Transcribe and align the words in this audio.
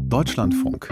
Deutschlandfunk. 0.00 0.88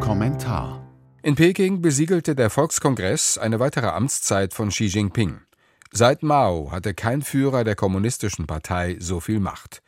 Kommentar. 0.00 0.86
In 1.22 1.34
Peking 1.34 1.82
besiegelte 1.82 2.34
der 2.36 2.48
Volkskongress 2.48 3.38
eine 3.38 3.58
weitere 3.58 3.88
Amtszeit 3.88 4.54
von 4.54 4.68
Xi 4.68 4.86
Jinping. 4.86 5.40
Seit 5.90 6.22
Mao 6.22 6.70
hatte 6.70 6.94
kein 6.94 7.22
Führer 7.22 7.64
der 7.64 7.74
kommunistischen 7.74 8.46
Partei 8.46 8.96
so 9.00 9.18
viel 9.18 9.40
Macht. 9.40 9.82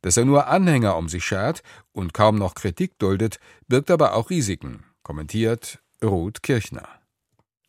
Dass 0.00 0.16
er 0.16 0.24
nur 0.24 0.46
Anhänger 0.46 0.96
um 0.96 1.08
sich 1.08 1.24
schert 1.24 1.62
und 1.92 2.14
kaum 2.14 2.36
noch 2.36 2.54
Kritik 2.54 2.98
duldet, 2.98 3.38
birgt 3.66 3.90
aber 3.90 4.14
auch 4.14 4.30
Risiken, 4.30 4.84
kommentiert 5.02 5.80
Ruth 6.02 6.42
Kirchner. 6.42 6.88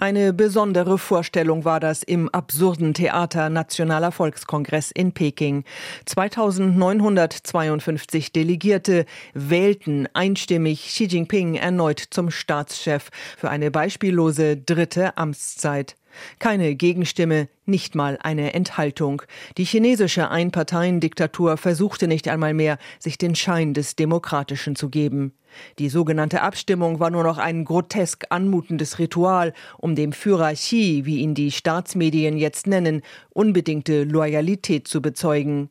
Eine 0.03 0.33
besondere 0.33 0.97
Vorstellung 0.97 1.63
war 1.63 1.79
das 1.79 2.03
im 2.03 2.27
absurden 2.27 2.93
Theater 2.93 3.49
Nationaler 3.49 4.11
Volkskongress 4.11 4.91
in 4.91 5.13
Peking. 5.13 5.63
2952 6.07 8.33
Delegierte 8.33 9.05
wählten 9.33 10.09
einstimmig 10.13 10.87
Xi 10.87 11.05
Jinping 11.05 11.55
erneut 11.55 12.03
zum 12.09 12.31
Staatschef 12.31 13.11
für 13.37 13.49
eine 13.49 13.71
beispiellose 13.71 14.57
dritte 14.57 15.15
Amtszeit. 15.15 15.95
Keine 16.39 16.75
Gegenstimme, 16.75 17.47
nicht 17.65 17.95
mal 17.95 18.17
eine 18.21 18.53
Enthaltung. 18.53 19.21
Die 19.57 19.63
chinesische 19.63 20.29
Einparteiendiktatur 20.29 21.57
versuchte 21.57 22.07
nicht 22.07 22.27
einmal 22.27 22.53
mehr, 22.53 22.77
sich 22.99 23.17
den 23.17 23.35
Schein 23.35 23.73
des 23.73 23.95
Demokratischen 23.95 24.75
zu 24.75 24.89
geben. 24.89 25.33
Die 25.79 25.89
sogenannte 25.89 26.41
Abstimmung 26.41 26.99
war 26.99 27.09
nur 27.09 27.23
noch 27.23 27.37
ein 27.37 27.65
grotesk 27.65 28.25
anmutendes 28.29 28.99
Ritual, 28.99 29.53
um 29.77 29.95
dem 29.95 30.11
Führer 30.11 30.53
Xi, 30.53 31.03
wie 31.05 31.19
ihn 31.19 31.35
die 31.35 31.51
Staatsmedien 31.51 32.37
jetzt 32.37 32.67
nennen, 32.67 33.01
unbedingte 33.29 34.03
Loyalität 34.03 34.87
zu 34.87 35.01
bezeugen. 35.01 35.69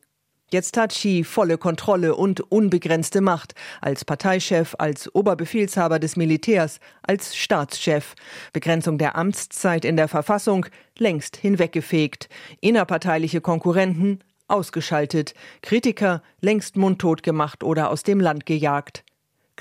Jetzt 0.53 0.77
hat 0.77 0.91
Xi 0.91 1.23
volle 1.23 1.57
Kontrolle 1.57 2.15
und 2.15 2.39
unbegrenzte 2.39 3.21
Macht 3.21 3.55
als 3.81 4.05
Parteichef, 4.05 4.75
als 4.77 5.09
Oberbefehlshaber 5.15 5.97
des 5.97 6.15
Militärs, 6.15 6.79
als 7.01 7.35
Staatschef. 7.35 8.13
Begrenzung 8.53 8.99
der 8.99 9.15
Amtszeit 9.15 9.83
in 9.83 9.97
der 9.97 10.07
Verfassung 10.07 10.67
längst 10.95 11.37
hinweggefegt. 11.37 12.29
Innerparteiliche 12.61 13.41
Konkurrenten 13.41 14.19
ausgeschaltet. 14.47 15.33
Kritiker 15.63 16.21
längst 16.39 16.77
mundtot 16.77 17.23
gemacht 17.23 17.63
oder 17.63 17.89
aus 17.89 18.03
dem 18.03 18.19
Land 18.19 18.45
gejagt. 18.45 19.03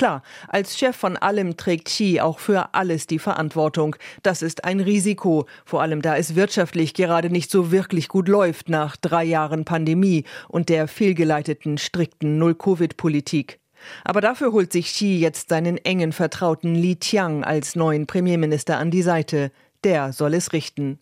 Klar, 0.02 0.24
als 0.48 0.76
Chef 0.76 0.96
von 0.96 1.16
allem 1.16 1.56
trägt 1.56 1.84
Xi 1.84 2.18
auch 2.20 2.40
für 2.40 2.74
alles 2.74 3.06
die 3.06 3.20
Verantwortung. 3.20 3.94
Das 4.24 4.42
ist 4.42 4.64
ein 4.64 4.80
Risiko, 4.80 5.46
vor 5.64 5.80
allem 5.80 6.02
da 6.02 6.16
es 6.16 6.34
wirtschaftlich 6.34 6.94
gerade 6.94 7.30
nicht 7.30 7.52
so 7.52 7.70
wirklich 7.70 8.08
gut 8.08 8.26
läuft 8.26 8.68
nach 8.68 8.96
drei 8.96 9.22
Jahren 9.22 9.64
Pandemie 9.64 10.24
und 10.48 10.70
der 10.70 10.88
fehlgeleiteten 10.88 11.78
strikten 11.78 12.36
Null-Covid-Politik. 12.38 13.60
Aber 14.02 14.20
dafür 14.20 14.50
holt 14.50 14.72
sich 14.72 14.86
Xi 14.86 15.20
jetzt 15.20 15.50
seinen 15.50 15.76
engen 15.76 16.10
Vertrauten 16.10 16.74
Li 16.74 16.96
Qiang 16.96 17.44
als 17.44 17.76
neuen 17.76 18.08
Premierminister 18.08 18.78
an 18.78 18.90
die 18.90 19.02
Seite. 19.02 19.52
Der 19.84 20.12
soll 20.12 20.34
es 20.34 20.52
richten. 20.52 20.98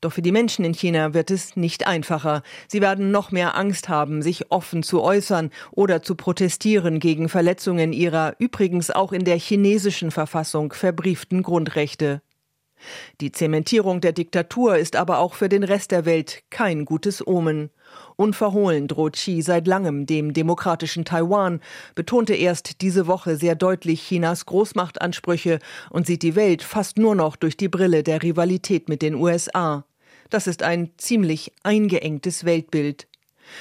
Doch 0.00 0.12
für 0.12 0.22
die 0.22 0.32
Menschen 0.32 0.64
in 0.64 0.74
China 0.74 1.14
wird 1.14 1.30
es 1.30 1.56
nicht 1.56 1.86
einfacher. 1.86 2.42
Sie 2.68 2.80
werden 2.80 3.10
noch 3.10 3.30
mehr 3.30 3.56
Angst 3.56 3.88
haben, 3.88 4.22
sich 4.22 4.50
offen 4.50 4.82
zu 4.82 5.02
äußern 5.02 5.50
oder 5.70 6.02
zu 6.02 6.14
protestieren 6.14 7.00
gegen 7.00 7.28
Verletzungen 7.28 7.92
ihrer 7.92 8.34
übrigens 8.38 8.90
auch 8.90 9.12
in 9.12 9.24
der 9.24 9.38
chinesischen 9.38 10.10
Verfassung 10.10 10.72
verbrieften 10.72 11.42
Grundrechte. 11.42 12.22
Die 13.20 13.32
Zementierung 13.32 14.00
der 14.00 14.12
Diktatur 14.12 14.76
ist 14.76 14.96
aber 14.96 15.18
auch 15.18 15.34
für 15.34 15.48
den 15.48 15.64
Rest 15.64 15.90
der 15.90 16.04
Welt 16.04 16.42
kein 16.50 16.84
gutes 16.84 17.26
Omen. 17.26 17.70
Unverhohlen 18.16 18.88
droht 18.88 19.14
Xi 19.14 19.42
seit 19.42 19.66
langem 19.66 20.06
dem 20.06 20.32
demokratischen 20.32 21.04
Taiwan, 21.04 21.60
betonte 21.94 22.34
erst 22.34 22.80
diese 22.80 23.06
Woche 23.06 23.36
sehr 23.36 23.54
deutlich 23.54 24.02
Chinas 24.06 24.46
Großmachtansprüche 24.46 25.58
und 25.90 26.06
sieht 26.06 26.22
die 26.22 26.36
Welt 26.36 26.62
fast 26.62 26.98
nur 26.98 27.14
noch 27.14 27.36
durch 27.36 27.56
die 27.56 27.68
Brille 27.68 28.02
der 28.02 28.22
Rivalität 28.22 28.88
mit 28.88 29.02
den 29.02 29.14
USA. 29.14 29.84
Das 30.30 30.46
ist 30.46 30.62
ein 30.62 30.90
ziemlich 30.98 31.52
eingeengtes 31.62 32.44
Weltbild. 32.44 33.08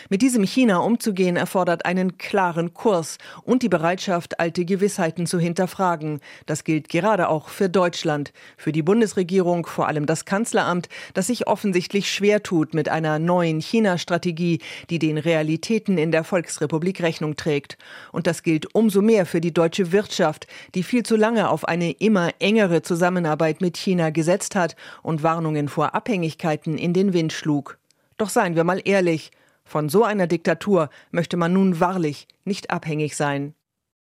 Mit 0.09 0.21
diesem 0.21 0.43
China 0.43 0.79
umzugehen 0.79 1.35
erfordert 1.35 1.85
einen 1.85 2.17
klaren 2.17 2.73
Kurs 2.73 3.17
und 3.43 3.63
die 3.63 3.69
Bereitschaft, 3.69 4.39
alte 4.39 4.65
Gewissheiten 4.65 5.25
zu 5.25 5.39
hinterfragen. 5.39 6.19
Das 6.45 6.63
gilt 6.63 6.89
gerade 6.89 7.29
auch 7.29 7.49
für 7.49 7.69
Deutschland, 7.69 8.33
für 8.57 8.71
die 8.71 8.81
Bundesregierung, 8.81 9.65
vor 9.65 9.87
allem 9.87 10.05
das 10.05 10.25
Kanzleramt, 10.25 10.89
das 11.13 11.27
sich 11.27 11.47
offensichtlich 11.47 12.11
schwer 12.11 12.43
tut 12.43 12.73
mit 12.73 12.89
einer 12.89 13.19
neuen 13.19 13.59
China-Strategie, 13.59 14.59
die 14.89 14.99
den 14.99 15.17
Realitäten 15.17 15.97
in 15.97 16.11
der 16.11 16.23
Volksrepublik 16.23 17.01
Rechnung 17.01 17.35
trägt. 17.35 17.77
Und 18.11 18.27
das 18.27 18.43
gilt 18.43 18.73
umso 18.73 19.01
mehr 19.01 19.25
für 19.25 19.41
die 19.41 19.53
deutsche 19.53 19.91
Wirtschaft, 19.91 20.47
die 20.75 20.83
viel 20.83 21.03
zu 21.03 21.15
lange 21.15 21.49
auf 21.49 21.67
eine 21.67 21.91
immer 21.91 22.31
engere 22.39 22.81
Zusammenarbeit 22.81 23.61
mit 23.61 23.77
China 23.77 24.09
gesetzt 24.09 24.55
hat 24.55 24.75
und 25.03 25.23
Warnungen 25.23 25.69
vor 25.69 25.95
Abhängigkeiten 25.95 26.77
in 26.77 26.93
den 26.93 27.13
Wind 27.13 27.33
schlug. 27.33 27.77
Doch 28.17 28.29
seien 28.29 28.55
wir 28.55 28.63
mal 28.63 28.81
ehrlich, 28.83 29.31
von 29.67 29.89
so 29.89 30.03
einer 30.03 30.27
Diktatur 30.27 30.89
möchte 31.11 31.37
man 31.37 31.53
nun 31.53 31.79
wahrlich 31.79 32.27
nicht 32.45 32.71
abhängig 32.71 33.15
sein. 33.15 33.53